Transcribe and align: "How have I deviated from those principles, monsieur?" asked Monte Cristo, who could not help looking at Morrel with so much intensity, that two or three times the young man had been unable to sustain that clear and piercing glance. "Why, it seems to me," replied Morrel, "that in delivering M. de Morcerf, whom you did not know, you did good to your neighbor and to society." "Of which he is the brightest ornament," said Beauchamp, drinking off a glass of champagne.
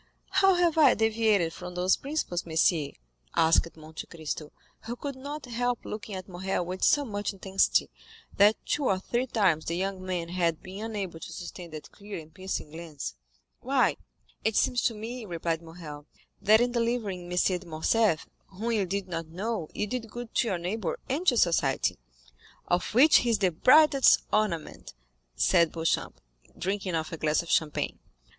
"How 0.31 0.55
have 0.55 0.79
I 0.79 0.95
deviated 0.95 1.53
from 1.53 1.75
those 1.75 1.95
principles, 1.95 2.43
monsieur?" 2.43 2.89
asked 3.35 3.77
Monte 3.77 4.07
Cristo, 4.07 4.51
who 4.85 4.95
could 4.95 5.15
not 5.15 5.45
help 5.45 5.85
looking 5.85 6.15
at 6.15 6.27
Morrel 6.27 6.65
with 6.65 6.83
so 6.83 7.05
much 7.05 7.33
intensity, 7.33 7.87
that 8.35 8.55
two 8.65 8.85
or 8.85 8.97
three 8.97 9.27
times 9.27 9.65
the 9.65 9.75
young 9.77 10.03
man 10.03 10.29
had 10.29 10.63
been 10.63 10.83
unable 10.85 11.19
to 11.19 11.31
sustain 11.31 11.69
that 11.69 11.91
clear 11.91 12.17
and 12.19 12.33
piercing 12.33 12.71
glance. 12.71 13.13
"Why, 13.59 13.97
it 14.43 14.55
seems 14.55 14.81
to 14.85 14.95
me," 14.95 15.23
replied 15.25 15.61
Morrel, 15.61 16.07
"that 16.41 16.61
in 16.61 16.71
delivering 16.71 17.31
M. 17.31 17.37
de 17.59 17.63
Morcerf, 17.67 18.25
whom 18.47 18.71
you 18.71 18.87
did 18.87 19.07
not 19.07 19.27
know, 19.27 19.69
you 19.71 19.85
did 19.85 20.09
good 20.09 20.33
to 20.33 20.47
your 20.47 20.57
neighbor 20.57 20.97
and 21.09 21.27
to 21.27 21.37
society." 21.37 21.99
"Of 22.67 22.95
which 22.95 23.17
he 23.17 23.29
is 23.29 23.37
the 23.37 23.51
brightest 23.51 24.23
ornament," 24.33 24.95
said 25.35 25.71
Beauchamp, 25.71 26.19
drinking 26.57 26.95
off 26.95 27.11
a 27.11 27.17
glass 27.17 27.43
of 27.43 27.51
champagne. 27.51 27.99